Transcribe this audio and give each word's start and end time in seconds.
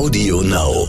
Audio 0.00 0.40
Now. 0.40 0.88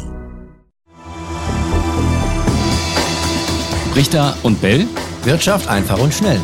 Richter 3.93 4.37
und 4.42 4.61
Bell. 4.61 4.87
Wirtschaft 5.25 5.67
einfach 5.67 6.00
und 6.00 6.14
schnell. 6.14 6.40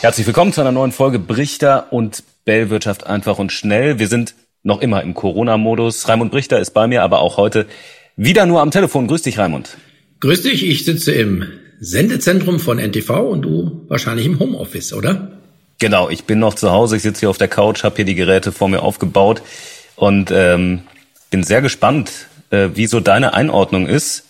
Herzlich 0.00 0.28
willkommen 0.28 0.52
zu 0.52 0.60
einer 0.60 0.70
neuen 0.70 0.92
Folge 0.92 1.18
Brichter 1.18 1.92
und 1.92 2.22
Bell 2.44 2.70
Wirtschaft 2.70 3.04
einfach 3.04 3.40
und 3.40 3.50
schnell. 3.50 3.98
Wir 3.98 4.06
sind 4.06 4.36
noch 4.62 4.80
immer 4.80 5.02
im 5.02 5.12
Corona-Modus. 5.12 6.08
Raimund 6.08 6.30
Brichter 6.30 6.60
ist 6.60 6.70
bei 6.70 6.86
mir, 6.86 7.02
aber 7.02 7.18
auch 7.18 7.36
heute 7.36 7.66
wieder 8.14 8.46
nur 8.46 8.60
am 8.60 8.70
Telefon. 8.70 9.08
Grüß 9.08 9.22
dich, 9.22 9.38
Raimund. 9.40 9.76
Grüß 10.20 10.42
dich, 10.42 10.64
ich 10.64 10.84
sitze 10.84 11.10
im 11.10 11.48
Sendezentrum 11.80 12.60
von 12.60 12.78
NTV 12.78 13.10
und 13.10 13.42
du 13.42 13.86
wahrscheinlich 13.88 14.26
im 14.26 14.38
Homeoffice, 14.38 14.92
oder? 14.92 15.41
Genau, 15.82 16.08
ich 16.08 16.26
bin 16.26 16.38
noch 16.38 16.54
zu 16.54 16.70
Hause, 16.70 16.94
ich 16.94 17.02
sitze 17.02 17.18
hier 17.18 17.30
auf 17.30 17.38
der 17.38 17.48
Couch, 17.48 17.82
habe 17.82 17.96
hier 17.96 18.04
die 18.04 18.14
Geräte 18.14 18.52
vor 18.52 18.68
mir 18.68 18.84
aufgebaut 18.84 19.42
und 19.96 20.30
ähm, 20.30 20.82
bin 21.28 21.42
sehr 21.42 21.60
gespannt, 21.60 22.28
äh, 22.50 22.68
wie 22.74 22.86
so 22.86 23.00
deine 23.00 23.34
Einordnung 23.34 23.88
ist. 23.88 24.22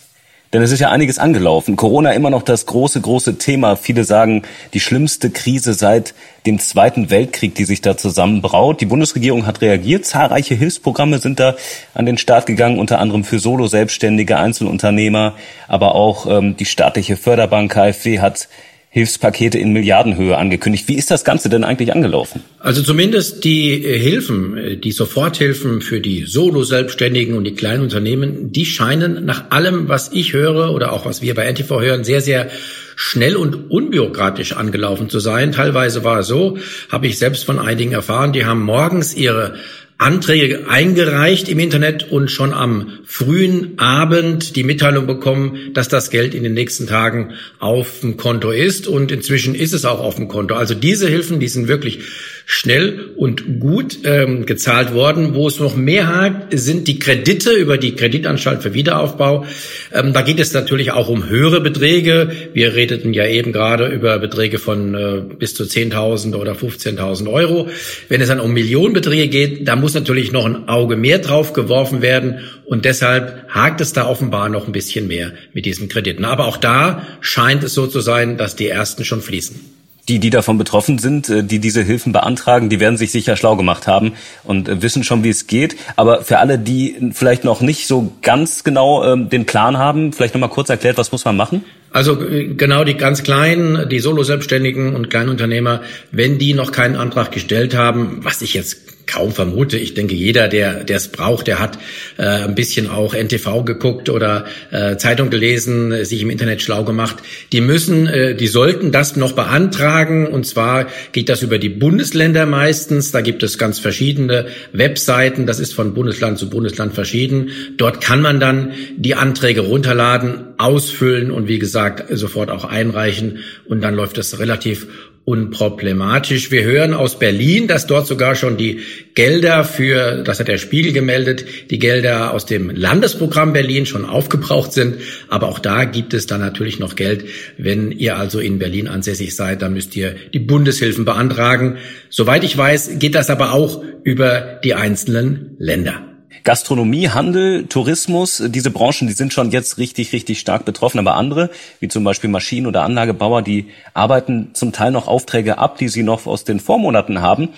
Denn 0.55 0.63
es 0.63 0.73
ist 0.73 0.81
ja 0.81 0.91
einiges 0.91 1.19
angelaufen. 1.19 1.77
Corona 1.77 2.13
immer 2.13 2.31
noch 2.31 2.43
das 2.43 2.65
große, 2.65 3.03
große 3.03 3.37
Thema. 3.37 3.77
Viele 3.77 4.05
sagen, 4.05 4.45
die 4.73 4.81
schlimmste 4.81 5.29
Krise 5.29 5.75
seit 5.75 6.15
dem 6.47 6.59
Zweiten 6.59 7.11
Weltkrieg, 7.11 7.55
die 7.55 7.65
sich 7.65 7.83
da 7.83 7.99
zusammenbraut. 7.99 8.81
Die 8.81 8.87
Bundesregierung 8.87 9.45
hat 9.45 9.61
reagiert. 9.61 10.07
Zahlreiche 10.07 10.55
Hilfsprogramme 10.55 11.19
sind 11.19 11.39
da 11.39 11.57
an 11.93 12.07
den 12.07 12.17
Start 12.17 12.47
gegangen, 12.47 12.79
unter 12.79 12.99
anderem 12.99 13.25
für 13.25 13.39
Solo-Selbstständige, 13.39 14.39
Einzelunternehmer, 14.39 15.35
aber 15.69 15.95
auch 15.95 16.25
ähm, 16.27 16.57
die 16.57 16.65
staatliche 16.65 17.19
Förderbank 17.19 17.73
KfW 17.73 18.21
hat 18.21 18.49
Hilfspakete 18.95 19.57
in 19.57 19.73
Milliardenhöhe 19.73 20.37
angekündigt. 20.37 20.87
Wie 20.87 20.97
ist 20.97 21.11
das 21.11 21.25
Ganze 21.25 21.49
denn 21.49 21.65
eigentlich 21.65 21.95
angelaufen? 21.95 22.43
Also 22.59 22.83
zumindest 22.83 23.43
die 23.43 23.83
äh, 23.83 23.99
Hilfen, 23.99 24.59
äh, 24.59 24.77
die 24.77 24.93
Soforthilfen 24.93 25.81
für 25.81 26.03
die 26.03 26.25
Solo-Selbstständigen 26.27 27.35
und 27.35 27.45
die 27.45 27.55
kleinen 27.55 27.83
Unternehmen, 27.83 28.53
die 28.53 28.67
scheinen 28.67 29.25
nach 29.25 29.51
allem, 29.51 29.89
was 29.89 30.13
ich 30.13 30.35
höre 30.35 30.75
oder 30.75 30.93
auch 30.93 31.07
was 31.07 31.23
wir 31.23 31.35
bei 31.35 31.51
NTV 31.51 31.81
hören, 31.81 32.05
sehr, 32.05 32.21
sehr 32.21 32.51
schnell 32.95 33.35
und 33.35 33.71
unbürokratisch 33.71 34.53
angelaufen 34.53 35.09
zu 35.09 35.21
sein. 35.21 35.53
Teilweise 35.53 36.05
war 36.05 36.19
es 36.19 36.27
so, 36.27 36.59
habe 36.91 37.07
ich 37.07 37.17
selbst 37.17 37.47
von 37.47 37.59
einigen 37.59 37.93
erfahren, 37.93 38.35
die 38.35 38.45
haben 38.45 38.63
morgens 38.63 39.15
ihre 39.15 39.55
Anträge 40.03 40.69
eingereicht 40.69 41.49
im 41.49 41.59
Internet 41.59 42.11
und 42.11 42.31
schon 42.31 42.53
am 42.53 42.99
frühen 43.05 43.79
Abend 43.79 44.57
die 44.57 44.65
Mitteilung 44.65 45.07
bekommen, 45.07 45.71
dass 45.75 45.89
das 45.89 46.11
Geld 46.11 46.35
in 46.35 46.43
den 46.43 46.55
nächsten 46.55 46.87
Tagen 46.87 47.35
auf 47.61 48.01
dem 48.01 48.17
Konto 48.17 48.51
ist. 48.51 48.87
Und 48.87 49.13
inzwischen 49.13 49.55
ist 49.55 49.73
es 49.73 49.85
auch 49.85 50.01
auf 50.01 50.17
dem 50.17 50.29
Konto. 50.29 50.55
Also 50.55 50.75
diese 50.75 51.09
Hilfen, 51.09 51.41
die 51.41 51.49
sind 51.49 51.69
wirklich 51.69 52.01
schnell 52.47 53.11
und 53.17 53.61
gut 53.61 53.99
ähm, 54.05 54.47
gezahlt 54.47 54.95
worden. 54.95 55.35
Wo 55.35 55.49
es 55.49 55.61
noch 55.61 55.77
mehr 55.77 56.09
hakt, 56.09 56.59
sind 56.59 56.89
die 56.89 56.99
Kredite 56.99 57.53
über 57.53 57.79
die 57.79 57.95
Kreditanstalt 57.95 58.63
für 58.63 58.75
Wiederaufbau. 58.75 59.47
Ähm, 59.93 60.13
da 60.13 60.23
geht 60.23 60.41
es 60.41 60.53
natürlich 60.53 60.93
auch 60.93 61.09
um 61.09 61.29
höhere 61.29 61.61
Beträge. 61.61 62.31
Wir 62.53 62.75
redeten 62.75 63.13
ja 63.13 63.27
eben 63.27 63.53
gerade 63.53 63.87
über 63.89 64.19
Beträge 64.19 64.59
von 64.59 64.95
äh, 64.95 65.23
bis 65.39 65.55
zu 65.55 65.65
10.000 65.65 66.35
oder 66.35 66.53
15.000 66.53 67.31
Euro. 67.33 67.69
Wenn 68.09 68.21
es 68.21 68.29
dann 68.29 68.41
um 68.41 68.53
Millionenbeträge 68.53 69.29
geht, 69.29 69.69
da 69.69 69.77
muss 69.77 69.95
natürlich 69.95 70.33
noch 70.33 70.45
ein 70.45 70.69
Auge 70.69 70.97
mehr 70.97 71.19
drauf 71.19 71.53
geworfen 71.53 72.03
werden. 72.03 72.41
Und 72.65 72.85
deshalb 72.85 73.49
hakt 73.49 73.81
es 73.81 73.93
da 73.93 74.07
offenbar 74.07 74.49
noch 74.49 74.67
ein 74.67 74.73
bisschen 74.73 75.09
mehr 75.09 75.33
mit 75.53 75.67
diesen 75.67 75.89
Krediten. 75.89 76.25
Aber 76.25 76.47
auch 76.47 76.57
da 76.57 77.07
scheint 77.21 77.63
es 77.65 77.75
so 77.75 77.87
zu 77.87 78.01
sein, 78.01 78.37
dass 78.37 78.57
die 78.57 78.69
ersten 78.69 79.05
schon 79.05 79.21
fließen 79.21 79.82
die, 80.09 80.19
die 80.19 80.31
davon 80.31 80.59
betroffen 80.59 80.99
sind, 80.99 81.29
äh, 81.29 81.45
die 81.45 81.59
diese 81.59 81.83
Hilfen 81.83 82.13
beantragen, 82.13 82.69
die 82.69 82.81
werden 82.81 82.97
sich 82.97 83.13
sicher 83.13 83.37
schlau 83.37 83.57
gemacht 83.57 83.87
haben 83.87 84.13
und 84.45 84.69
äh, 84.69 84.83
wissen 84.83 85.05
schon, 85.05 85.23
wie 85.25 85.31
es 85.31 85.47
geht. 85.47 85.77
Aber 85.97 86.23
für 86.23 86.39
alle, 86.39 86.59
die 86.59 86.97
vielleicht 87.13 87.45
noch 87.45 87.61
nicht 87.61 87.87
so 87.87 88.13
ganz 88.23 88.65
genau 88.65 89.05
ähm, 89.05 89.29
den 89.29 89.47
Plan 89.47 89.79
haben, 89.79 90.13
vielleicht 90.13 90.35
nochmal 90.35 90.51
kurz 90.51 90.69
erklärt, 90.69 90.99
was 90.99 91.13
muss 91.13 91.25
man 91.25 91.37
machen? 91.37 91.65
Also 91.93 92.21
äh, 92.21 92.55
genau 92.55 92.85
die 92.85 92.95
ganz 92.95 93.23
kleinen, 93.23 93.89
die 93.89 94.01
Solo-Selbstständigen 94.01 94.95
und 94.95 95.11
Kleinunternehmer, 95.11 95.83
wenn 96.11 96.39
die 96.39 96.55
noch 96.55 96.73
keinen 96.73 96.97
Antrag 96.97 97.31
gestellt 97.31 97.77
haben, 97.77 98.21
was 98.23 98.43
ich 98.43 98.55
jetzt 98.55 98.92
kaum 99.13 99.33
vermute. 99.33 99.77
Ich 99.79 99.95
denke, 99.95 100.15
jeder, 100.15 100.49
der 100.49 100.89
es 100.89 101.09
braucht, 101.09 101.47
der 101.47 101.59
hat 101.59 101.79
äh, 102.17 102.23
ein 102.23 102.55
bisschen 102.55 102.89
auch 102.89 103.15
NTV 103.15 103.65
geguckt 103.65 104.09
oder 104.09 104.47
äh, 104.71 104.97
Zeitung 104.97 105.31
gelesen, 105.31 106.05
sich 106.05 106.23
im 106.23 106.31
Internet 106.31 106.63
schlau 106.63 106.85
gemacht. 106.85 107.17
Die 107.53 107.61
müssen, 107.61 108.07
äh, 108.07 108.35
die 108.35 108.47
sollten 108.47 108.91
das 108.93 109.17
noch 109.17 109.33
beantragen. 109.33 110.27
Und 110.27 110.47
zwar 110.47 110.87
geht 111.13 111.29
das 111.29 111.43
über 111.43 111.59
die 111.59 111.69
Bundesländer 111.69 112.47
meistens. 112.47 113.13
Da 113.13 113.21
gibt 113.21 113.43
es 113.43 113.59
ganz 113.59 113.79
verschiedene 113.79 114.47
Webseiten. 114.73 115.47
Das 115.47 115.61
ist 115.61 115.75
von 115.75 115.95
Bundesland 115.95 116.39
zu 116.39 116.49
Bundesland 116.49 116.95
verschieden. 116.95 117.51
Dort 117.77 118.01
kann 118.01 118.23
man 118.23 118.41
dann 118.41 118.73
die 118.97 119.15
Anträge 119.15 119.61
runterladen, 119.61 120.55
ausfüllen 120.59 121.31
und 121.31 121.49
wie 121.49 121.59
gesagt 121.59 122.05
sofort 122.17 122.51
auch 122.51 122.65
einreichen. 122.65 123.41
Und 123.67 123.83
dann 123.83 123.95
läuft 123.95 124.17
das 124.17 124.39
relativ 124.39 124.87
unproblematisch. 125.25 126.51
Wir 126.51 126.65
hören 126.65 126.95
aus 126.95 127.19
Berlin, 127.19 127.69
dass 127.69 127.87
dort 127.87 128.07
sogar 128.07 128.35
schon 128.35 128.57
die 128.57 128.81
Gelder 129.15 129.65
für, 129.65 130.23
das 130.25 130.41
hat 130.41 130.49
der 130.49 130.59
Spiegel 130.59 130.93
gemeldet, 130.93 131.45
die 131.71 131.79
Gelder 131.79 132.33
aus 132.33 132.45
dem 132.45 132.71
Landesprogramm 132.71 133.53
Berlin 133.53 133.87
schon 133.87 134.05
aufgebraucht 134.05 134.73
sind. 134.73 134.97
Aber 135.29 135.49
auch 135.49 135.61
da 135.61 135.85
gibt 135.85 136.13
es 136.13 136.27
dann 136.27 136.41
natürlich 136.41 136.81
noch 136.81 136.97
Geld. 136.97 137.25
Wenn 137.57 137.93
ihr 137.93 138.17
also 138.17 138.41
in 138.41 138.59
Berlin 138.59 138.89
ansässig 138.89 139.37
seid, 139.37 139.63
dann 139.63 139.75
müsst 139.75 139.95
ihr 139.97 140.17
die 140.35 140.41
Bundeshilfen 140.41 141.05
beantragen. 141.05 141.77
Soweit 142.11 142.43
ich 142.43 142.57
weiß, 142.57 142.99
geht 142.99 143.15
das 143.15 143.31
aber 143.31 143.53
auch 143.53 143.85
über 144.03 144.61
die 144.65 144.75
einzelnen 144.75 145.57
Länder. 145.59 146.12
Gastronomie, 146.45 147.09
Handel, 147.09 147.67
Tourismus, 147.67 148.43
diese 148.47 148.71
Branchen, 148.71 149.07
die 149.07 149.13
sind 149.13 149.33
schon 149.33 149.51
jetzt 149.51 149.79
richtig, 149.79 150.13
richtig 150.13 150.41
stark 150.41 150.65
betroffen. 150.65 150.99
Aber 150.99 151.15
andere, 151.15 151.51
wie 151.81 151.89
zum 151.89 152.05
Beispiel 152.05 152.31
Maschinen- 152.31 152.67
oder 152.67 152.83
Anlagebauer, 152.83 153.43
die 153.43 153.67
arbeiten 153.95 154.51
zum 154.55 154.73
Teil 154.73 154.91
noch 154.91 155.09
Aufträge 155.09 155.59
ab, 155.59 155.79
die 155.79 155.89
sie 155.89 156.03
noch 156.03 156.27
aus 156.27 156.45
den 156.45 156.61
Vormonaten 156.61 157.21
haben. 157.21 157.51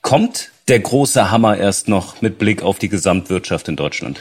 Kommt 0.00 0.50
der 0.68 0.80
große 0.80 1.30
Hammer 1.30 1.56
erst 1.56 1.88
noch 1.88 2.22
mit 2.22 2.38
Blick 2.38 2.62
auf 2.62 2.78
die 2.78 2.88
Gesamtwirtschaft 2.88 3.68
in 3.68 3.76
Deutschland? 3.76 4.20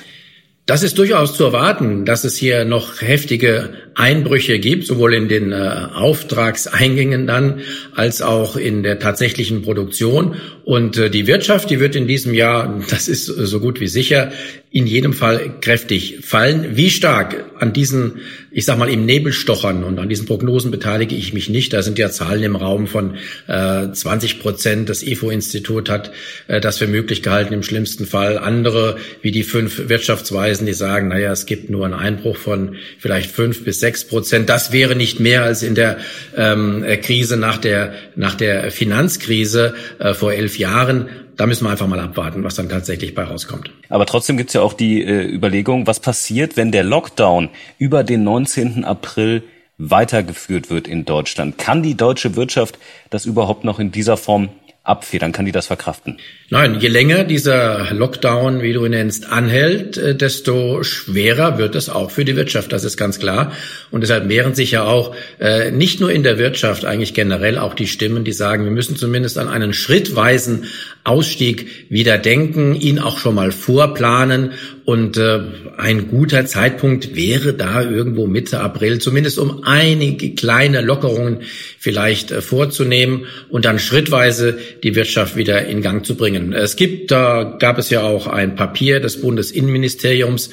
Das 0.67 0.83
ist 0.83 0.99
durchaus 0.99 1.35
zu 1.35 1.43
erwarten, 1.43 2.05
dass 2.05 2.23
es 2.23 2.37
hier 2.37 2.65
noch 2.65 3.01
heftige 3.01 3.71
Einbrüche 3.95 4.59
gibt, 4.59 4.85
sowohl 4.85 5.15
in 5.15 5.27
den 5.27 5.51
äh, 5.51 5.87
Auftragseingängen 5.93 7.25
dann 7.25 7.61
als 7.95 8.21
auch 8.21 8.55
in 8.55 8.83
der 8.83 8.99
tatsächlichen 8.99 9.63
Produktion. 9.63 10.35
Und 10.63 10.97
äh, 10.97 11.09
die 11.09 11.27
Wirtschaft, 11.27 11.69
die 11.69 11.79
wird 11.79 11.95
in 11.95 12.07
diesem 12.07 12.33
Jahr, 12.33 12.81
das 12.89 13.07
ist 13.07 13.25
so 13.25 13.59
gut 13.59 13.79
wie 13.79 13.87
sicher, 13.87 14.31
in 14.73 14.87
jedem 14.87 15.11
Fall 15.11 15.59
kräftig 15.59 16.19
fallen. 16.21 16.77
Wie 16.77 16.89
stark 16.89 17.43
an 17.59 17.73
diesen, 17.73 18.21
ich 18.51 18.63
sag 18.63 18.77
mal, 18.77 18.89
im 18.89 19.05
Nebel 19.05 19.33
stochern 19.33 19.83
und 19.83 19.99
an 19.99 20.07
diesen 20.07 20.27
Prognosen 20.27 20.71
beteilige 20.71 21.13
ich 21.13 21.33
mich 21.33 21.49
nicht. 21.49 21.73
Da 21.73 21.81
sind 21.81 21.99
ja 21.99 22.09
Zahlen 22.09 22.41
im 22.41 22.55
Raum 22.55 22.87
von 22.87 23.15
äh, 23.47 23.91
20 23.91 24.39
Prozent. 24.39 24.87
Das 24.87 25.03
IFO-Institut 25.03 25.89
hat 25.89 26.11
äh, 26.47 26.61
das 26.61 26.77
für 26.77 26.87
möglich 26.87 27.21
gehalten 27.21 27.53
im 27.53 27.63
schlimmsten 27.63 28.05
Fall. 28.05 28.37
Andere, 28.37 28.95
wie 29.21 29.31
die 29.31 29.43
fünf 29.43 29.89
Wirtschaftsweisen, 29.89 30.65
die 30.65 30.73
sagen, 30.73 31.09
naja, 31.09 31.33
es 31.33 31.45
gibt 31.45 31.69
nur 31.69 31.83
einen 31.83 31.93
Einbruch 31.93 32.37
von 32.37 32.77
vielleicht 32.97 33.29
fünf 33.29 33.65
bis 33.65 33.81
sechs 33.81 34.05
Prozent. 34.05 34.47
Das 34.47 34.71
wäre 34.71 34.95
nicht 34.95 35.19
mehr 35.19 35.43
als 35.43 35.63
in 35.63 35.75
der 35.75 35.97
ähm, 36.37 36.85
Krise 37.01 37.35
nach 37.35 37.57
der, 37.57 37.93
nach 38.15 38.35
der 38.35 38.71
Finanzkrise 38.71 39.73
äh, 39.99 40.13
vor 40.13 40.31
elf 40.31 40.50
Jahren 40.57 41.09
da 41.41 41.47
müssen 41.47 41.65
wir 41.65 41.71
einfach 41.71 41.87
mal 41.87 41.99
abwarten, 41.99 42.43
was 42.43 42.53
dann 42.53 42.69
tatsächlich 42.69 43.15
bei 43.15 43.23
rauskommt. 43.23 43.71
Aber 43.89 44.05
trotzdem 44.05 44.37
gibt 44.37 44.51
es 44.51 44.53
ja 44.53 44.61
auch 44.61 44.73
die 44.73 45.03
äh, 45.03 45.25
Überlegung, 45.25 45.87
was 45.87 45.99
passiert, 45.99 46.55
wenn 46.55 46.71
der 46.71 46.83
Lockdown 46.83 47.49
über 47.79 48.03
den 48.03 48.23
19. 48.23 48.85
April 48.85 49.41
weitergeführt 49.79 50.69
wird 50.69 50.87
in 50.87 51.03
Deutschland? 51.03 51.57
Kann 51.57 51.81
die 51.81 51.95
deutsche 51.95 52.35
Wirtschaft 52.35 52.77
das 53.09 53.25
überhaupt 53.25 53.63
noch 53.63 53.79
in 53.79 53.91
dieser 53.91 54.17
Form 54.17 54.49
abfedern? 54.83 55.31
Kann 55.31 55.45
die 55.45 55.51
das 55.51 55.67
verkraften? 55.67 56.17
Nein, 56.49 56.79
je 56.81 56.89
länger 56.89 57.23
dieser 57.23 57.93
Lockdown, 57.93 58.61
wie 58.61 58.73
du 58.73 58.83
ihn 58.83 58.91
nennst, 58.91 59.31
anhält, 59.31 59.97
äh, 59.97 60.15
desto 60.15 60.83
schwerer 60.83 61.57
wird 61.57 61.75
es 61.75 61.87
auch 61.87 62.11
für 62.11 62.25
die 62.25 62.35
Wirtschaft. 62.35 62.73
Das 62.73 62.83
ist 62.83 62.97
ganz 62.97 63.19
klar. 63.19 63.53
Und 63.91 64.01
deshalb 64.01 64.25
mehren 64.25 64.53
sich 64.55 64.71
ja 64.71 64.83
auch 64.83 65.15
äh, 65.39 65.71
nicht 65.71 66.01
nur 66.01 66.11
in 66.11 66.23
der 66.23 66.37
Wirtschaft, 66.37 66.83
eigentlich 66.83 67.13
generell 67.13 67.57
auch 67.57 67.73
die 67.73 67.87
Stimmen, 67.87 68.23
die 68.23 68.33
sagen, 68.33 68.63
wir 68.65 68.71
müssen 68.71 68.97
zumindest 68.97 69.37
an 69.37 69.47
einen 69.47 69.73
schrittweisen 69.73 70.65
Ausstieg 71.03 71.89
wieder 71.89 72.17
denken, 72.17 72.75
ihn 72.75 72.99
auch 72.99 73.17
schon 73.17 73.35
mal 73.35 73.51
vorplanen. 73.51 74.51
Und 74.83 75.15
äh, 75.15 75.39
ein 75.77 76.09
guter 76.09 76.45
Zeitpunkt 76.45 77.15
wäre 77.15 77.53
da 77.53 77.81
irgendwo 77.81 78.27
Mitte 78.27 78.59
April, 78.59 78.99
zumindest 78.99 79.39
um 79.39 79.63
einige 79.63 80.35
kleine 80.35 80.81
Lockerungen 80.81 81.43
vielleicht 81.79 82.31
vorzunehmen 82.31 83.25
und 83.49 83.65
dann 83.65 83.79
schrittweise 83.79 84.59
die 84.83 84.95
Wirtschaft 84.95 85.35
wieder 85.35 85.65
in 85.65 85.81
Gang 85.81 86.05
zu 86.05 86.15
bringen. 86.15 86.53
Es 86.53 86.75
gibt, 86.75 87.11
da 87.11 87.55
gab 87.59 87.77
es 87.77 87.89
ja 87.89 88.01
auch 88.01 88.27
ein 88.27 88.55
Papier 88.55 88.99
des 88.99 89.21
Bundesinnenministeriums, 89.21 90.49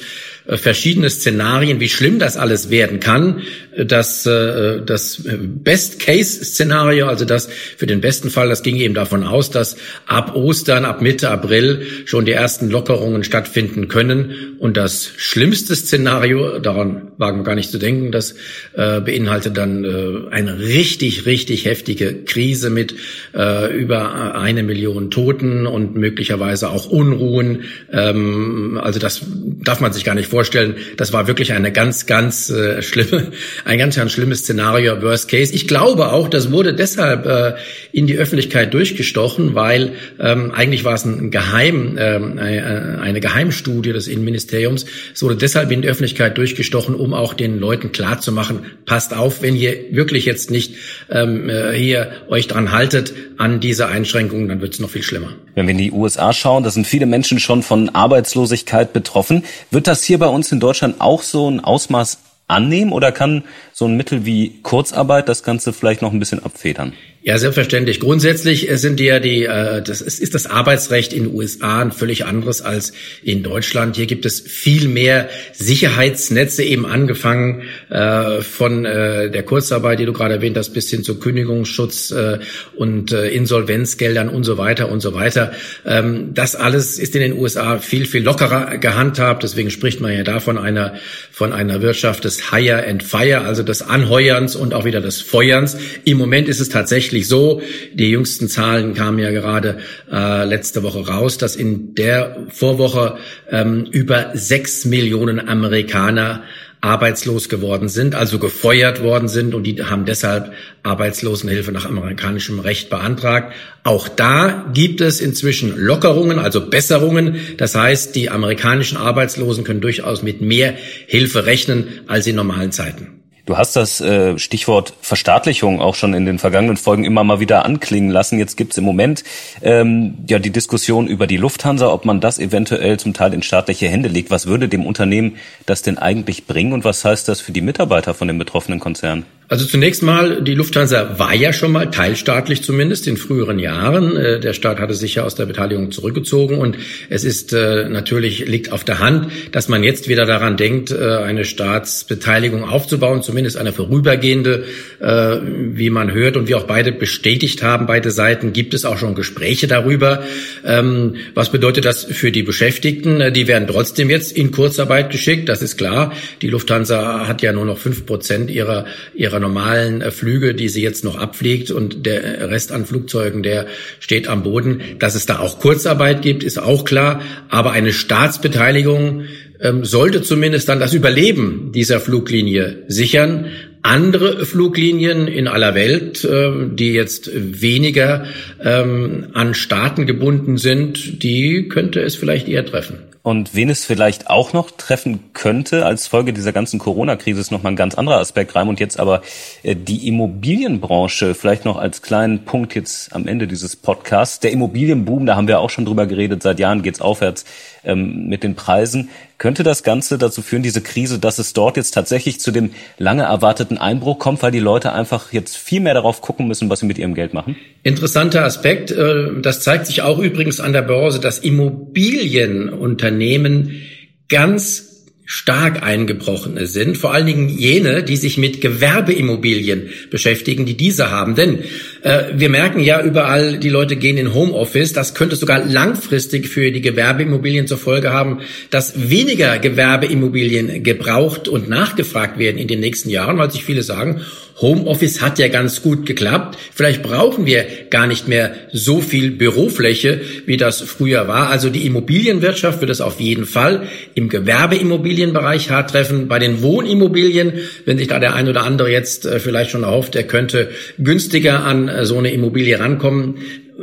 äh, 0.49 0.57
verschiedene 0.57 1.09
Szenarien, 1.09 1.79
wie 1.79 1.89
schlimm 1.89 2.19
das 2.19 2.37
alles 2.37 2.69
werden 2.69 2.99
kann. 2.99 3.41
Das, 3.77 4.25
äh, 4.25 4.81
das 4.83 5.21
Best-Case-Szenario, 5.23 7.07
also 7.07 7.25
das 7.25 7.49
für 7.77 7.85
den 7.85 8.01
besten 8.01 8.29
Fall, 8.29 8.49
das 8.49 8.63
ging 8.63 8.75
eben 8.77 8.93
davon 8.93 9.23
aus, 9.23 9.51
dass 9.51 9.77
ab 10.07 10.35
Ostern, 10.35 10.85
ab 10.85 11.01
Mitte 11.01 11.29
April 11.29 11.85
schon 12.05 12.25
die 12.25 12.31
ersten 12.31 12.69
Lockerungen 12.69 13.23
stattfinden 13.23 13.87
können. 13.87 14.55
Und 14.59 14.75
das 14.75 15.11
schlimmste 15.17 15.75
Szenario, 15.75 16.59
daran 16.59 17.11
wagen 17.17 17.39
wir 17.39 17.43
gar 17.43 17.55
nicht 17.55 17.71
zu 17.71 17.77
denken, 17.77 18.11
das 18.11 18.33
äh, 18.73 19.01
beinhaltet 19.01 19.57
dann 19.57 19.85
eine 20.31 20.59
richtig, 20.59 21.25
richtig 21.25 21.65
heftige 21.65 22.23
Krise 22.23 22.69
mit 22.69 22.95
über 23.33 24.15
eine 24.19 24.63
Million 24.63 25.11
Toten 25.11 25.67
und 25.67 25.95
möglicherweise 25.95 26.69
auch 26.69 26.85
Unruhen. 26.85 27.63
Ähm, 27.91 28.79
also 28.81 28.99
das 28.99 29.21
darf 29.63 29.79
man 29.79 29.93
sich 29.93 30.03
gar 30.03 30.15
nicht 30.15 30.29
vorstellen. 30.29 30.75
Das 30.97 31.13
war 31.13 31.27
wirklich 31.27 31.53
eine 31.53 31.71
ganz, 31.71 32.05
ganz 32.05 32.49
äh, 32.49 32.81
schlimme, 32.81 33.31
ein 33.65 33.77
ganz, 33.77 33.95
ganz 33.95 34.11
schlimmes 34.11 34.39
Szenario, 34.39 35.01
Worst 35.01 35.29
Case. 35.29 35.53
Ich 35.53 35.67
glaube 35.67 36.11
auch, 36.11 36.29
das 36.29 36.51
wurde 36.51 36.73
deshalb 36.73 37.25
äh, 37.25 37.53
in 37.91 38.07
die 38.07 38.17
Öffentlichkeit 38.17 38.73
durchgestochen, 38.73 39.55
weil 39.55 39.93
ähm, 40.19 40.51
eigentlich 40.51 40.83
war 40.83 40.95
es 40.95 41.05
ein 41.05 41.31
Geheim, 41.31 41.97
ähm, 41.99 42.37
äh, 42.37 42.41
eine 42.41 43.19
Geheimstudie 43.19 43.93
des 43.93 44.07
Innenministeriums. 44.07 44.85
Es 45.13 45.23
wurde 45.23 45.35
deshalb 45.35 45.71
in 45.71 45.81
die 45.81 45.87
Öffentlichkeit 45.87 46.37
durchgestochen, 46.37 46.95
um 46.95 47.13
auch 47.13 47.33
den 47.33 47.59
Leuten 47.59 47.91
klarzumachen, 47.91 48.59
passt 48.85 49.15
auf, 49.15 49.41
wenn 49.41 49.55
ihr 49.55 49.75
wirklich 49.91 50.25
jetzt 50.25 50.51
nicht 50.51 50.75
ähm, 51.09 51.49
äh, 51.49 51.73
hier 51.73 52.11
euch 52.29 52.47
dran 52.47 52.71
haltet 52.71 53.13
an 53.37 53.59
diese 53.59 53.87
Einschränkungen, 54.09 54.49
dann 54.49 54.61
wird 54.61 54.73
es 54.73 54.79
noch 54.79 54.89
viel 54.89 55.03
schlimmer. 55.03 55.35
Wenn 55.53 55.67
wir 55.67 55.71
in 55.71 55.77
die 55.77 55.91
USA 55.91 56.33
schauen, 56.33 56.63
da 56.63 56.71
sind 56.71 56.87
viele 56.87 57.05
Menschen 57.05 57.39
schon 57.39 57.61
von 57.61 57.89
Arbeitslosigkeit 57.89 58.91
betroffen. 58.91 59.43
Wird 59.69 59.87
das 59.87 60.03
hier 60.03 60.17
bei 60.17 60.27
uns 60.27 60.51
in 60.51 60.59
Deutschland 60.59 60.99
auch 60.99 61.21
so 61.21 61.49
ein 61.49 61.59
Ausmaß 61.59 62.19
annehmen 62.47 62.91
oder 62.91 63.11
kann 63.11 63.43
so 63.71 63.85
ein 63.85 63.95
Mittel 63.95 64.25
wie 64.25 64.61
Kurzarbeit 64.63 65.29
das 65.29 65.43
Ganze 65.43 65.73
vielleicht 65.73 66.01
noch 66.01 66.11
ein 66.11 66.19
bisschen 66.19 66.43
abfedern? 66.43 66.93
Ja, 67.21 67.37
selbstverständlich. 67.37 67.99
Grundsätzlich 67.99 68.69
sind 68.75 68.97
ja 69.01 69.19
die, 69.19 69.43
äh, 69.43 69.81
das 69.81 69.99
ist, 70.01 70.21
ist 70.21 70.35
das 70.35 70.45
Arbeitsrecht 70.45 71.11
in 71.11 71.25
den 71.25 71.35
USA 71.35 71.81
ein 71.81 71.91
völlig 71.91 72.25
anderes 72.25 72.61
als 72.61 72.93
in 73.23 73.43
Deutschland. 73.43 73.97
Hier 73.97 74.05
gibt 74.05 74.25
es 74.25 74.39
viel 74.39 74.87
mehr 74.87 75.27
Sicherheitsnetze, 75.51 76.63
eben 76.63 76.85
angefangen 76.85 77.63
äh, 77.89 78.41
von 78.41 78.85
äh, 78.85 79.29
der 79.29 79.43
Kurzarbeit, 79.43 79.99
die 79.99 80.05
du 80.05 80.13
gerade 80.13 80.35
erwähnt 80.35 80.55
hast, 80.57 80.69
bis 80.69 80.89
hin 80.89 81.03
zu 81.03 81.19
Kündigungsschutz 81.19 82.11
äh, 82.11 82.39
und 82.77 83.11
äh, 83.11 83.27
Insolvenzgeldern 83.27 84.29
und 84.29 84.45
so 84.45 84.57
weiter 84.57 84.89
und 84.89 85.01
so 85.01 85.13
weiter. 85.13 85.51
Ähm, 85.85 86.33
das 86.33 86.55
alles 86.55 86.97
ist 86.99 87.15
in 87.15 87.21
den 87.21 87.33
USA 87.33 87.79
viel, 87.79 88.05
viel 88.05 88.23
lockerer 88.23 88.77
gehandhabt. 88.77 89.43
Deswegen 89.43 89.71
spricht 89.71 89.99
man 89.99 90.13
ja 90.13 90.23
da 90.23 90.39
von 90.39 90.57
einer, 90.57 90.93
von 91.31 91.51
einer 91.51 91.81
Wirtschaft 91.81 92.23
des 92.23 92.49
Hire 92.49 92.87
and 92.87 93.03
Fire, 93.03 93.41
also 93.41 93.61
des 93.61 93.81
Anheuerns 93.81 94.55
und 94.55 94.73
auch 94.73 94.85
wieder 94.85 95.01
des 95.01 95.21
Feuerns. 95.21 95.75
Im 96.05 96.17
Moment 96.17 96.47
ist 96.47 96.61
es 96.61 96.69
tatsächlich 96.69 97.18
tatsächlich 97.19 97.27
so. 97.27 97.61
Die 97.93 98.09
jüngsten 98.09 98.47
Zahlen 98.47 98.93
kamen 98.93 99.19
ja 99.19 99.31
gerade 99.31 99.79
äh, 100.11 100.45
letzte 100.45 100.83
Woche 100.83 101.07
raus, 101.07 101.37
dass 101.37 101.55
in 101.55 101.95
der 101.95 102.47
Vorwoche 102.49 103.17
ähm, 103.49 103.85
über 103.91 104.31
sechs 104.33 104.85
Millionen 104.85 105.47
Amerikaner 105.47 106.43
arbeitslos 106.81 107.49
geworden 107.49 107.89
sind, 107.89 108.15
also 108.15 108.39
gefeuert 108.39 109.03
worden 109.03 109.27
sind 109.27 109.53
und 109.53 109.63
die 109.63 109.83
haben 109.83 110.05
deshalb 110.05 110.53
Arbeitslosenhilfe 110.81 111.73
nach 111.73 111.85
amerikanischem 111.85 112.59
Recht 112.59 112.89
beantragt. 112.89 113.53
Auch 113.83 114.07
da 114.07 114.71
gibt 114.73 115.01
es 115.01 115.19
inzwischen 115.19 115.77
Lockerungen, 115.77 116.39
also 116.39 116.69
Besserungen. 116.69 117.35
Das 117.57 117.75
heißt, 117.75 118.15
die 118.15 118.29
amerikanischen 118.29 118.97
Arbeitslosen 118.97 119.65
können 119.65 119.81
durchaus 119.81 120.23
mit 120.23 120.39
mehr 120.39 120.73
Hilfe 121.05 121.45
rechnen 121.45 121.87
als 122.07 122.27
in 122.27 122.37
normalen 122.37 122.71
Zeiten. 122.71 123.18
Du 123.49 123.57
hast 123.57 123.75
das 123.75 123.99
äh, 123.99 124.37
Stichwort 124.37 124.93
Verstaatlichung 125.01 125.81
auch 125.81 125.95
schon 125.95 126.13
in 126.13 126.27
den 126.27 126.37
vergangenen 126.37 126.77
Folgen 126.77 127.03
immer 127.03 127.23
mal 127.23 127.39
wieder 127.39 127.65
anklingen 127.65 128.11
lassen. 128.11 128.37
Jetzt 128.37 128.57
gibt's 128.57 128.77
im 128.77 128.83
Moment 128.83 129.23
ähm, 129.63 130.19
ja 130.29 130.37
die 130.37 130.51
Diskussion 130.51 131.07
über 131.07 131.25
die 131.25 131.37
Lufthansa, 131.37 131.91
ob 131.91 132.05
man 132.05 132.21
das 132.21 132.37
eventuell 132.37 132.99
zum 132.99 133.15
Teil 133.15 133.33
in 133.33 133.41
staatliche 133.41 133.87
Hände 133.87 134.07
legt. 134.07 134.29
Was 134.29 134.45
würde 134.45 134.69
dem 134.69 134.85
Unternehmen 134.85 135.37
das 135.65 135.81
denn 135.81 135.97
eigentlich 135.97 136.45
bringen 136.45 136.73
und 136.73 136.85
was 136.85 137.03
heißt 137.03 137.27
das 137.27 137.41
für 137.41 137.51
die 137.51 137.61
Mitarbeiter 137.61 138.13
von 138.13 138.27
dem 138.27 138.37
betroffenen 138.37 138.79
Konzern? 138.79 139.25
Also 139.51 139.65
zunächst 139.65 140.03
mal, 140.03 140.43
die 140.43 140.53
Lufthansa 140.53 141.17
war 141.17 141.33
ja 141.33 141.51
schon 141.53 141.71
mal 141.71 141.89
teilstaatlich 141.89 142.61
zumindest 142.61 143.07
in 143.07 143.17
früheren 143.17 143.57
Jahren. 143.57 144.15
Äh, 144.15 144.39
der 144.39 144.53
Staat 144.53 144.79
hatte 144.79 144.93
sich 144.93 145.15
ja 145.15 145.23
aus 145.23 145.33
der 145.33 145.47
Beteiligung 145.47 145.91
zurückgezogen 145.91 146.59
und 146.59 146.77
es 147.09 147.23
ist 147.23 147.51
äh, 147.51 147.89
natürlich, 147.89 148.45
liegt 148.45 148.71
auf 148.71 148.83
der 148.83 148.99
Hand, 148.99 149.31
dass 149.51 149.67
man 149.67 149.83
jetzt 149.83 150.07
wieder 150.07 150.27
daran 150.27 150.55
denkt, 150.55 150.91
äh, 150.91 151.17
eine 151.17 151.45
Staatsbeteiligung 151.45 152.63
aufzubauen, 152.63 153.23
zumindest 153.23 153.57
eine 153.57 153.73
vorübergehende, 153.73 154.65
wie 154.99 155.89
man 155.89 156.11
hört 156.11 156.35
und 156.35 156.49
wie 156.49 156.55
auch 156.55 156.65
beide 156.65 156.91
bestätigt 156.91 157.63
haben, 157.63 157.87
beide 157.87 158.11
Seiten, 158.11 158.51
gibt 158.51 158.73
es 158.73 158.83
auch 158.83 158.97
schon 158.97 159.15
Gespräche 159.15 159.67
darüber. 159.67 160.23
Ähm, 160.65 161.15
was 161.33 161.51
bedeutet 161.51 161.85
das 161.85 162.03
für 162.03 162.31
die 162.31 162.43
Beschäftigten? 162.43 163.33
Die 163.33 163.47
werden 163.47 163.67
trotzdem 163.67 164.09
jetzt 164.09 164.33
in 164.33 164.51
Kurzarbeit 164.51 165.09
geschickt, 165.09 165.47
das 165.47 165.61
ist 165.61 165.77
klar. 165.77 166.13
Die 166.41 166.49
Lufthansa 166.49 167.27
hat 167.27 167.41
ja 167.41 167.53
nur 167.53 167.65
noch 167.65 167.77
fünf 167.77 168.05
Prozent 168.05 168.51
ihrer, 168.51 168.85
ihrer 169.15 169.38
ihrer 169.39 169.47
normalen 169.47 170.01
äh, 170.01 170.11
Flüge, 170.11 170.53
die 170.53 170.69
sie 170.69 170.81
jetzt 170.81 171.03
noch 171.03 171.17
abfliegt 171.17 171.71
und 171.71 172.05
der 172.05 172.49
Rest 172.49 172.71
an 172.71 172.85
Flugzeugen, 172.85 173.43
der 173.43 173.67
steht 173.99 174.27
am 174.27 174.43
Boden. 174.43 174.81
Dass 174.99 175.15
es 175.15 175.25
da 175.25 175.39
auch 175.39 175.59
Kurzarbeit 175.59 176.21
gibt, 176.21 176.43
ist 176.43 176.59
auch 176.59 176.85
klar. 176.85 177.21
Aber 177.49 177.71
eine 177.71 177.93
Staatsbeteiligung 177.93 179.23
ähm, 179.61 179.85
sollte 179.85 180.21
zumindest 180.21 180.69
dann 180.69 180.79
das 180.79 180.93
Überleben 180.93 181.71
dieser 181.73 181.99
Fluglinie 181.99 182.83
sichern. 182.87 183.47
Andere 183.81 184.45
Fluglinien 184.45 185.27
in 185.27 185.47
aller 185.47 185.73
Welt, 185.73 186.23
äh, 186.25 186.51
die 186.71 186.91
jetzt 186.93 187.31
weniger 187.33 188.25
ähm, 188.61 189.27
an 189.33 189.53
Staaten 189.53 190.05
gebunden 190.05 190.57
sind, 190.57 191.23
die 191.23 191.69
könnte 191.69 192.01
es 192.01 192.15
vielleicht 192.15 192.49
eher 192.49 192.65
treffen. 192.65 193.08
Und 193.21 193.53
wen 193.53 193.69
es 193.69 193.83
vielleicht 193.83 194.29
auch 194.29 194.53
noch 194.53 194.71
treffen 194.71 195.33
könnte 195.33 195.85
als 195.85 196.07
Folge 196.07 196.31
dieser 196.31 196.53
ganzen 196.53 196.79
Corona-Krise 196.79 197.41
ist 197.41 197.51
nochmal 197.51 197.73
ein 197.73 197.75
ganz 197.75 197.95
anderer 197.95 198.17
Aspekt, 198.17 198.55
rein. 198.55 198.69
Und 198.69 198.79
jetzt 198.79 198.99
aber 198.99 199.21
äh, 199.61 199.75
die 199.75 200.07
Immobilienbranche, 200.07 201.35
vielleicht 201.35 201.65
noch 201.65 201.77
als 201.77 202.01
kleinen 202.01 202.45
Punkt 202.45 202.75
jetzt 202.75 203.13
am 203.13 203.27
Ende 203.27 203.47
dieses 203.47 203.75
Podcasts. 203.75 204.39
Der 204.39 204.51
Immobilienboom, 204.51 205.25
da 205.25 205.35
haben 205.35 205.47
wir 205.49 205.59
auch 205.59 205.69
schon 205.69 205.85
drüber 205.85 206.05
geredet, 206.05 206.43
seit 206.43 206.59
Jahren 206.59 206.81
geht's 206.81 207.01
aufwärts 207.01 207.43
ähm, 207.83 208.27
mit 208.27 208.43
den 208.43 208.55
Preisen. 208.55 209.09
Könnte 209.39 209.63
das 209.63 209.81
Ganze 209.83 210.17
dazu 210.17 210.41
führen, 210.41 210.63
diese 210.63 210.81
Krise, 210.81 211.17
dass 211.17 211.39
es 211.39 211.53
dort 211.53 211.77
jetzt 211.77 211.91
tatsächlich 211.91 212.41
zu 212.41 212.51
dem 212.51 212.71
lange 212.97 213.23
erwarteten 213.23 213.77
Einbruch 213.77 214.19
kommt, 214.19 214.43
weil 214.43 214.51
die 214.51 214.59
Leute 214.59 214.91
einfach 214.91 215.31
jetzt 215.31 215.55
viel 215.57 215.79
mehr 215.79 215.93
darauf 215.93 216.19
gucken 216.19 216.45
müssen, 216.47 216.69
was 216.69 216.81
sie 216.81 216.85
mit 216.85 216.97
ihrem 216.97 217.15
Geld 217.15 217.33
machen? 217.33 217.55
Interessanter 217.81 218.43
Aspekt. 218.43 218.91
Äh, 218.91 219.39
das 219.41 219.61
zeigt 219.61 219.87
sich 219.87 220.01
auch 220.01 220.19
übrigens 220.19 220.59
an 220.59 220.73
der 220.73 220.81
Börse, 220.81 221.21
dass 221.21 221.39
Immobilienunternehmen 221.39 223.81
ganz 224.27 224.88
stark 225.31 225.83
eingebrochene 225.83 226.65
sind, 226.65 226.97
vor 226.97 227.13
allen 227.13 227.27
Dingen 227.27 227.49
jene, 227.49 228.01
die 228.01 228.17
sich 228.17 228.39
mit 228.39 228.61
Gewerbeimmobilien 228.61 229.89
beschäftigen, 230.09 230.65
die 230.65 230.75
diese 230.75 231.11
haben. 231.11 231.35
Denn 231.35 231.59
äh, 232.01 232.23
wir 232.33 232.49
merken 232.49 232.79
ja 232.79 232.99
überall, 233.03 233.59
die 233.59 233.69
Leute 233.69 233.95
gehen 233.95 234.17
in 234.17 234.33
Homeoffice. 234.33 234.91
Das 234.91 235.13
könnte 235.13 235.35
sogar 235.35 235.63
langfristig 235.63 236.47
für 236.47 236.71
die 236.71 236.81
Gewerbeimmobilien 236.81 237.67
zur 237.67 237.77
Folge 237.77 238.11
haben, 238.11 238.39
dass 238.71 239.11
weniger 239.11 239.59
Gewerbeimmobilien 239.59 240.81
gebraucht 240.81 241.47
und 241.47 241.69
nachgefragt 241.69 242.39
werden 242.39 242.57
in 242.57 242.67
den 242.67 242.79
nächsten 242.79 243.11
Jahren, 243.11 243.37
weil 243.37 243.51
sich 243.51 243.63
viele 243.63 243.83
sagen, 243.83 244.21
Homeoffice 244.61 245.21
hat 245.21 245.39
ja 245.39 245.47
ganz 245.47 245.81
gut 245.81 246.05
geklappt. 246.05 246.57
Vielleicht 246.73 247.01
brauchen 247.01 247.45
wir 247.45 247.65
gar 247.89 248.07
nicht 248.07 248.27
mehr 248.27 248.53
so 248.71 248.99
viel 248.99 249.31
Bürofläche, 249.31 250.21
wie 250.45 250.57
das 250.57 250.81
früher 250.81 251.27
war. 251.27 251.49
Also 251.49 251.69
die 251.69 251.85
Immobilienwirtschaft 251.85 252.81
wird 252.81 252.91
es 252.91 253.01
auf 253.01 253.19
jeden 253.19 253.45
Fall 253.45 253.87
im 254.15 254.27
Gewerbeimmobilienbereich 254.29 255.69
hart 255.69 255.91
treffen. 255.91 256.27
Bei 256.27 256.39
den 256.39 256.61
Wohnimmobilien, 256.61 257.53
wenn 257.85 257.97
sich 257.97 258.07
da 258.07 258.19
der 258.19 258.35
ein 258.35 258.49
oder 258.49 258.63
andere 258.63 258.91
jetzt 258.91 259.25
äh, 259.25 259.39
vielleicht 259.39 259.71
schon 259.71 259.83
erhofft, 259.83 260.15
er 260.15 260.23
könnte 260.23 260.69
günstiger 260.97 261.63
an 261.63 261.87
äh, 261.87 262.05
so 262.05 262.17
eine 262.17 262.33
Immobilie 262.33 262.79
rankommen, 262.79 263.35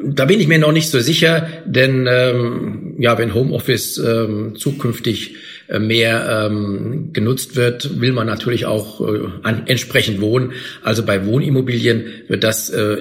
da 0.04 0.26
bin 0.26 0.40
ich 0.40 0.48
mir 0.48 0.58
noch 0.58 0.72
nicht 0.72 0.90
so 0.90 1.00
sicher, 1.00 1.48
denn 1.64 2.06
ähm, 2.08 2.94
ja, 2.98 3.16
wenn 3.18 3.34
Homeoffice 3.34 3.98
ähm, 3.98 4.54
zukünftig 4.56 5.36
mehr 5.68 6.48
ähm, 6.48 7.10
genutzt 7.12 7.56
wird, 7.56 8.00
will 8.00 8.12
man 8.12 8.26
natürlich 8.26 8.66
auch 8.66 9.00
äh, 9.00 9.28
an, 9.42 9.62
entsprechend 9.66 10.20
wohnen. 10.20 10.52
Also 10.82 11.04
bei 11.04 11.26
Wohnimmobilien 11.26 12.06
wird 12.28 12.44
das 12.44 12.70
äh, 12.70 12.98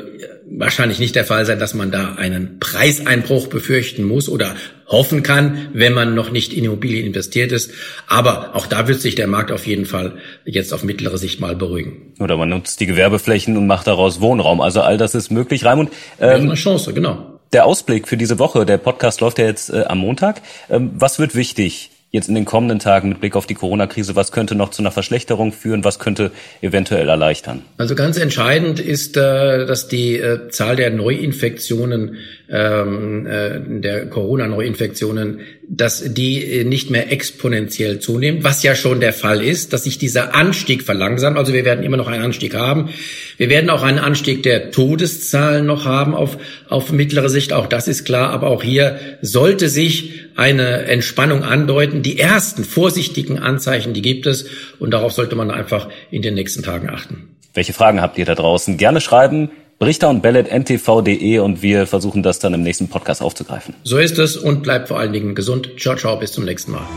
wahrscheinlich 0.50 1.00
nicht 1.00 1.16
der 1.16 1.26
Fall 1.26 1.46
sein, 1.46 1.60
dass 1.60 1.74
man 1.74 1.92
da 1.92 2.16
einen 2.16 2.60
Preiseinbruch 2.60 3.48
befürchten 3.48 4.04
muss 4.04 4.30
oder 4.30 4.56
hoffen 4.88 5.24
kann, 5.24 5.70
wenn 5.74 5.94
man 5.94 6.14
noch 6.14 6.32
nicht 6.32 6.54
in 6.54 6.66
Immobilien 6.66 7.06
investiert 7.06 7.52
ist. 7.52 7.72
Aber 8.08 8.56
auch 8.56 8.68
da 8.68 8.88
wird 8.88 9.02
sich 9.02 9.16
der 9.16 9.28
Markt 9.28 9.52
auf 9.52 9.66
jeden 9.66 9.86
Fall 9.86 10.14
jetzt 10.46 10.74
auf 10.74 10.84
mittlere 10.84 11.18
Sicht 11.18 11.40
mal 11.40 11.56
beruhigen. 11.56 12.14
Oder 12.20 12.38
man 12.38 12.50
nutzt 12.50 12.80
die 12.80 12.86
Gewerbeflächen 12.86 13.58
und 13.58 13.68
macht 13.68 13.88
daraus 13.88 14.22
Wohnraum. 14.22 14.62
Also 14.62 14.82
all 14.82 14.98
das 14.98 15.16
ist 15.16 15.32
möglich. 15.32 15.66
Raimund, 15.66 15.92
ähm, 16.20 16.42
eine 16.42 16.54
Chance, 16.56 16.94
genau. 16.94 17.40
Der 17.54 17.66
Ausblick 17.66 18.08
für 18.08 18.18
diese 18.18 18.38
Woche, 18.38 18.66
der 18.66 18.78
Podcast 18.78 19.22
läuft 19.22 19.40
ja 19.40 19.46
jetzt 19.46 19.70
äh, 19.70 19.84
am 19.88 20.00
Montag. 20.00 20.42
Ähm, 20.70 20.92
was 20.96 21.20
wird 21.20 21.36
wichtig 21.36 21.92
jetzt 22.16 22.30
in 22.30 22.36
den 22.36 22.46
kommenden 22.46 22.80
Tagen 22.80 23.10
mit 23.10 23.20
Blick 23.20 23.36
auf 23.36 23.46
die 23.46 23.54
Corona-Krise? 23.54 24.16
Was 24.16 24.32
könnte 24.32 24.56
noch 24.56 24.72
zu 24.72 24.82
einer 24.82 24.92
Verschlechterung 24.92 25.52
führen? 25.52 25.84
Was 25.84 26.00
könnte 26.00 26.32
eventuell 26.62 27.08
erleichtern? 27.10 27.62
Also 27.78 27.94
ganz 27.94 28.18
entscheidend 28.18 28.80
ist, 28.80 29.18
äh, 29.18 29.66
dass 29.66 29.88
die 29.88 30.16
äh, 30.16 30.50
Zahl 30.50 30.78
der 30.78 30.90
Neuinfektionen, 30.90 32.18
ähm, 32.50 33.28
äh, 33.28 33.60
der 33.82 34.08
Corona-Neuinfektionen, 34.08 35.42
dass 35.68 36.14
die 36.14 36.64
nicht 36.64 36.90
mehr 36.90 37.12
exponentiell 37.12 38.00
zunimmt, 38.00 38.44
was 38.44 38.64
ja 38.64 38.76
schon 38.76 39.00
der 39.00 39.14
Fall 39.14 39.44
ist, 39.44 39.74
dass 39.74 39.84
sich 39.84 39.98
dieser 39.98 40.36
Anstieg 40.36 40.84
verlangsamt. 40.84 41.38
Also 41.38 41.54
wir 41.54 41.66
werden 41.66 41.84
immer 41.84 41.98
noch 41.98 42.08
einen 42.08 42.24
Anstieg 42.24 42.54
haben. 42.54 42.90
Wir 43.38 43.50
werden 43.50 43.70
auch 43.70 43.84
einen 43.84 44.00
Anstieg 44.00 44.44
der 44.44 44.72
Todeszahlen 44.72 45.66
noch 45.66 45.86
haben 45.86 46.14
auf, 46.14 46.38
auf 46.70 46.92
mittlere 46.92 47.30
Sicht. 47.30 47.54
Auch 47.54 47.68
das 47.68 47.88
ist 47.88 48.06
klar. 48.06 48.30
Aber 48.32 48.48
auch 48.48 48.64
hier 48.64 49.00
sollte 49.22 49.70
sich 49.70 50.22
eine 50.36 50.84
Entspannung 50.84 51.44
andeuten. 51.44 52.04
Die 52.04 52.20
ersten 52.20 52.64
vorsichtigen 52.64 53.40
Anzeichen, 53.40 53.94
die 53.94 54.02
gibt 54.02 54.28
es. 54.28 54.46
Und 54.80 54.92
darauf 54.92 55.14
sollte 55.14 55.36
man 55.36 55.52
einfach 55.52 55.90
in 56.12 56.22
den 56.22 56.36
nächsten 56.36 56.64
Tagen 56.64 56.90
achten. 56.90 57.30
Welche 57.54 57.74
Fragen 57.74 58.02
habt 58.02 58.18
ihr 58.18 58.26
da 58.26 58.36
draußen? 58.36 58.78
Gerne 58.78 59.02
schreiben. 59.02 59.50
Brichter 59.78 60.10
und 60.10 60.22
Bellet 60.22 60.48
ntv.de 60.48 61.40
und 61.40 61.62
wir 61.62 61.86
versuchen 61.86 62.24
das 62.24 62.40
dann 62.40 62.54
im 62.54 62.64
nächsten 62.64 62.88
Podcast 62.88 63.22
aufzugreifen. 63.22 63.76
So 63.84 63.98
ist 63.98 64.18
es 64.20 64.38
und 64.38 64.64
bleibt 64.64 64.88
vor 64.88 65.00
allen 65.00 65.12
Dingen 65.12 65.36
gesund. 65.36 65.70
Ciao, 65.78 65.98
ciao, 65.98 66.16
bis 66.16 66.32
zum 66.32 66.46
nächsten 66.46 66.72
Mal. 66.72 66.88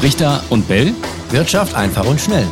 Brichter 0.00 0.42
und 0.48 0.66
Bell. 0.66 0.94
Wirtschaft 1.30 1.76
einfach 1.76 2.06
und 2.06 2.18
schnell. 2.18 2.46